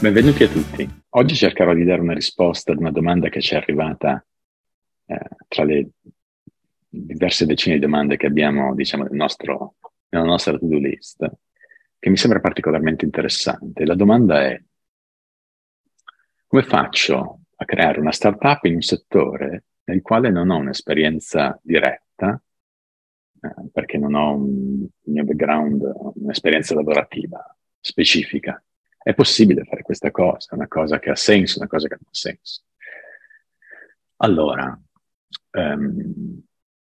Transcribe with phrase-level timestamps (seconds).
[0.00, 0.88] Benvenuti a tutti.
[1.10, 4.24] Oggi cercherò di dare una risposta ad una domanda che ci è arrivata
[5.04, 5.90] eh, tra le
[6.88, 9.74] diverse decine di domande che abbiamo, diciamo, nel nostro,
[10.08, 11.30] nella nostra to-do list,
[11.98, 13.84] che mi sembra particolarmente interessante.
[13.84, 14.58] La domanda è
[16.46, 22.42] come faccio a creare una startup in un settore nel quale non ho un'esperienza diretta,
[23.42, 25.82] eh, perché non ho un, mio background,
[26.14, 28.62] un'esperienza lavorativa specifica
[29.02, 32.14] è possibile fare questa cosa, una cosa che ha senso, una cosa che non ha
[32.14, 32.62] senso.
[34.16, 34.78] Allora,
[35.52, 36.42] um,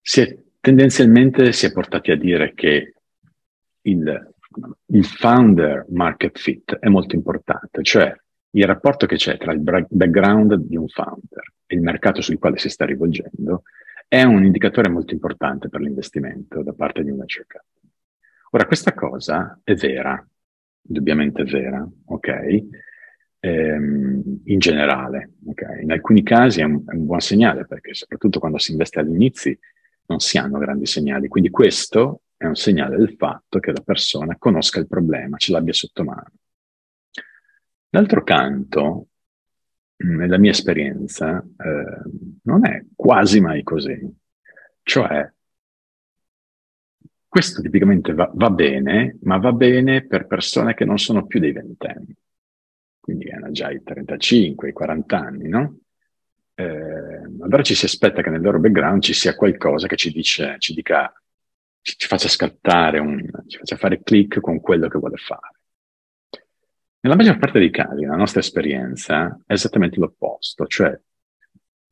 [0.00, 2.94] si è, tendenzialmente si è portati a dire che
[3.82, 4.34] il,
[4.86, 8.16] il founder market fit è molto importante, cioè
[8.50, 12.58] il rapporto che c'è tra il background di un founder e il mercato sul quale
[12.58, 13.62] si sta rivolgendo
[14.08, 17.64] è un indicatore molto importante per l'investimento da parte di un venture.
[18.50, 20.24] Ora, questa cosa è vera,
[20.86, 22.64] indubbiamente vera, ok?
[23.40, 25.80] Ehm, in generale, ok?
[25.82, 29.56] In alcuni casi è un, è un, buon segnale perché soprattutto quando si investe all'inizio
[30.06, 34.36] non si hanno grandi segnali, quindi questo è un segnale del fatto che la persona
[34.38, 36.32] conosca il problema, ce l'abbia sotto mano.
[37.88, 39.06] D'altro canto,
[39.98, 42.10] nella mia esperienza, eh,
[42.42, 43.98] non è quasi mai così.
[44.82, 45.32] Cioè,
[47.36, 51.52] questo tipicamente va, va, bene, ma va bene per persone che non sono più dei
[51.52, 52.16] ventenni,
[52.98, 55.80] quindi hanno già i 35, i 40 anni, no?
[56.54, 60.56] Eh, allora ci si aspetta che nel loro background ci sia qualcosa che ci dice,
[60.60, 61.12] ci dica,
[61.82, 65.58] ci, ci faccia scattare, un, ci faccia fare click con quello che vuole fare.
[67.00, 70.98] Nella maggior parte dei casi, la nostra esperienza è esattamente l'opposto, cioè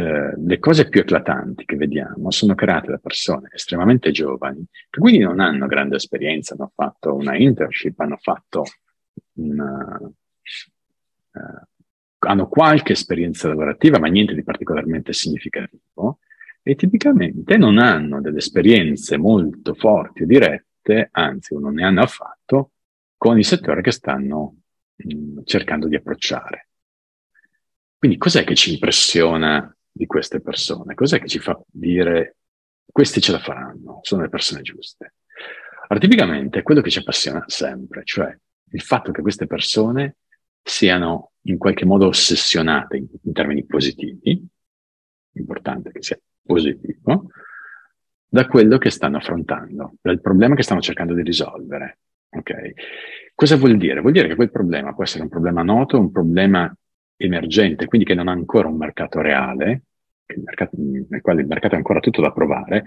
[0.00, 5.18] eh, le cose più eclatanti che vediamo sono create da persone estremamente giovani, che quindi
[5.18, 8.64] non hanno grande esperienza, hanno fatto una internship, hanno fatto
[9.34, 11.66] una, uh,
[12.18, 16.20] hanno qualche esperienza lavorativa, ma niente di particolarmente significativo,
[16.62, 22.72] e tipicamente non hanno delle esperienze molto forti o dirette, anzi, non ne hanno affatto,
[23.18, 24.56] con il settore che stanno
[24.96, 26.68] mh, mm, cercando di approcciare.
[27.98, 30.94] Quindi cos'è che ci impressiona di queste persone?
[30.94, 32.36] Cos'è che ci fa dire
[32.90, 35.14] questi ce la faranno, sono le persone giuste?
[35.88, 38.34] Allora, tipicamente è quello che ci appassiona sempre, cioè
[38.72, 40.16] il fatto che queste persone
[40.62, 44.42] siano in qualche modo ossessionate in, in termini positivi,
[45.32, 47.26] importante che sia positivo,
[48.26, 51.98] da quello che stanno affrontando, dal problema che stanno cercando di risolvere.
[52.30, 52.72] Okay?
[53.34, 54.00] Cosa vuol dire?
[54.00, 56.72] Vuol dire che quel problema può essere un problema noto, un problema
[57.16, 59.82] emergente, quindi che non ha ancora un mercato reale,
[60.38, 62.84] mercato, nel quale il mercato è ancora tutto da provare.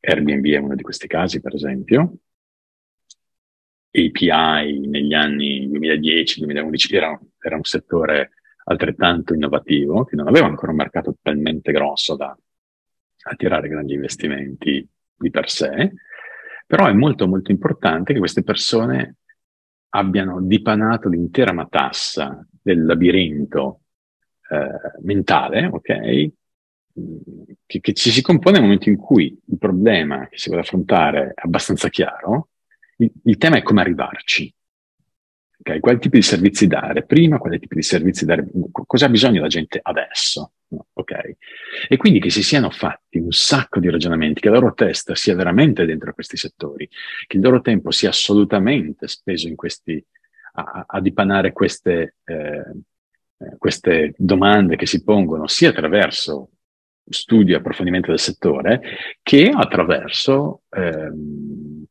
[0.00, 2.18] Airbnb è uno di questi casi, per esempio.
[3.90, 8.30] API negli anni 2010-2011 era, era un settore
[8.64, 12.36] altrettanto innovativo, che non aveva ancora un mercato talmente grosso da
[13.28, 14.86] attirare grandi investimenti
[15.16, 15.92] di per sé,
[16.66, 19.16] però è molto molto importante che queste persone
[19.90, 23.82] abbiano dipanato l'intera matassa del labirinto
[24.50, 26.30] eh, mentale, ok?
[27.66, 31.32] Che, che, ci si compone nel momento in cui il problema che si vuole affrontare
[31.34, 32.48] è abbastanza chiaro,
[32.98, 34.52] il, il tema è come arrivarci.
[35.58, 35.80] Okay?
[35.80, 39.48] Quali tipi di servizi dare prima, quali tipi di servizi dare, cosa ha bisogno la
[39.48, 40.52] gente adesso.
[40.94, 41.36] Ok?
[41.88, 45.34] E quindi che si siano fatti un sacco di ragionamenti, che la loro testa sia
[45.34, 46.88] veramente dentro questi settori,
[47.26, 50.02] che il loro tempo sia assolutamente speso in questi,
[50.54, 52.62] a, a dipanare queste, eh,
[53.38, 56.50] eh queste domande che si pongono sia attraverso
[57.08, 58.80] studio e approfondimento del settore
[59.22, 61.84] che attraverso ehm,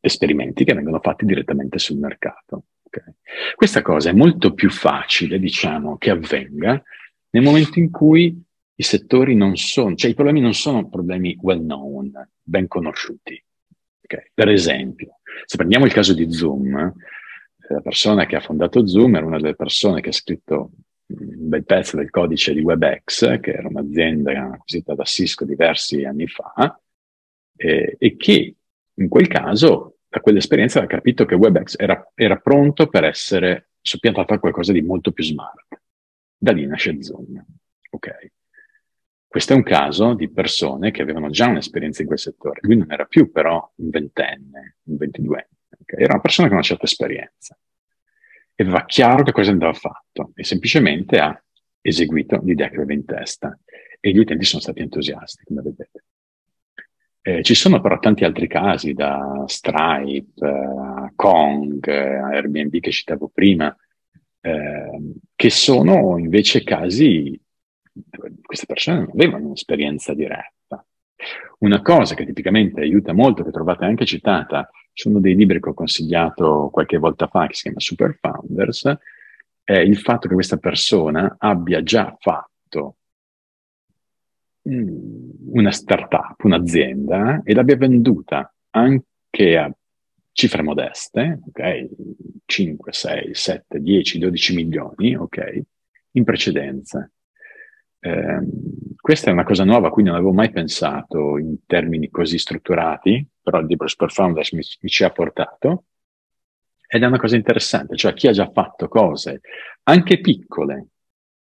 [0.00, 2.64] esperimenti che vengono fatti direttamente sul mercato.
[2.82, 3.14] Okay?
[3.54, 6.82] Questa cosa è molto più facile, diciamo, che avvenga
[7.30, 8.42] nel momento in cui
[8.74, 13.42] i settori non sono, cioè i problemi non sono problemi well known, ben conosciuti.
[14.02, 14.30] Okay?
[14.34, 16.92] Per esempio, se prendiamo il caso di Zoom, eh,
[17.68, 20.70] la persona che ha fondato Zoom era una delle persone che ha scritto
[21.18, 26.26] un bel pezzo del codice di WebEx, che era un'azienda acquisita da Cisco diversi anni
[26.26, 26.80] fa,
[27.56, 28.54] eh, e che
[28.94, 34.34] in quel caso, da quell'esperienza, aveva capito che WebEx era, era pronto per essere soppiantato
[34.34, 35.80] a qualcosa di molto più smart.
[36.36, 37.44] Da lì nasce Zoom.
[37.90, 38.30] Ok.
[39.26, 42.60] Questo è un caso di persone che avevano già un'esperienza in quel settore.
[42.62, 45.48] Lui non era più però un ventenne, un ventiduenne.
[45.82, 46.02] Okay?
[46.02, 47.56] Era una persona con una certa esperienza
[48.62, 51.42] aveva chiaro che cosa andava fatto e semplicemente ha
[51.80, 53.58] eseguito l'idea che aveva in testa
[54.00, 56.04] e gli utenti sono stati entusiasti, come vedete.
[57.22, 63.30] Eh, ci sono però tanti altri casi, da Stripe a Kong, a Airbnb che citavo
[63.32, 63.74] prima,
[64.40, 67.38] eh, che sono invece casi
[67.92, 70.84] dove queste persone non avevano un'esperienza diretta.
[71.58, 74.70] Una cosa che tipicamente aiuta molto, che trovate anche citata
[75.00, 78.98] su uno dei libri che ho consigliato qualche volta fa, che si chiama Super Founders,
[79.64, 82.96] è il fatto che questa persona abbia già fatto
[84.68, 89.74] mm, una startup, un'azienda, e l'abbia venduta anche a
[90.32, 91.88] cifre modeste, ok?
[92.44, 95.62] 5, 6, 7, 10, 12 milioni, ok?
[96.12, 97.10] In precedenza.
[98.00, 98.40] Eh,
[98.98, 103.26] questa è una cosa nuova a cui non avevo mai pensato in termini così strutturati,
[103.42, 105.84] però il libro Super Founders mi, mi ci ha portato.
[106.86, 109.42] Ed è una cosa interessante, cioè chi ha già fatto cose
[109.84, 110.88] anche piccole,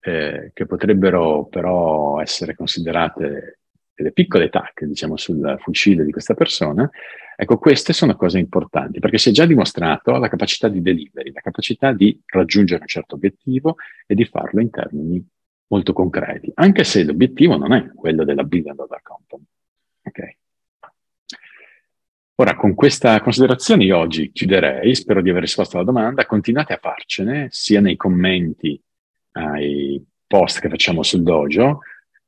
[0.00, 3.60] eh, che potrebbero però essere considerate
[3.94, 6.88] delle piccole tacche, diciamo, sul fucile di questa persona,
[7.36, 11.40] ecco, queste sono cose importanti, perché si è già dimostrato la capacità di delivery, la
[11.40, 13.76] capacità di raggiungere un certo obiettivo
[14.06, 15.26] e di farlo in termini
[15.70, 19.44] molto concreti, anche se l'obiettivo non è quello della billion dollar company.
[20.02, 20.36] Okay.
[22.36, 26.78] Ora, con questa considerazione io oggi chiuderei, spero di aver risposto alla domanda, continuate a
[26.80, 28.80] farcene, sia nei commenti
[29.32, 31.80] ai post che facciamo sul dojo,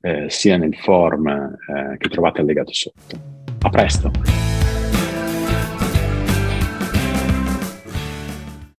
[0.00, 3.18] eh, sia nel form eh, che trovate allegato sotto.
[3.60, 4.59] A presto!